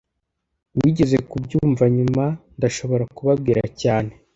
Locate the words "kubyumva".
1.29-1.83